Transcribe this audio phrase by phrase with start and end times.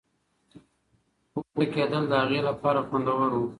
[1.31, 3.43] پورته کېدل د هغې لپاره خوندور وو.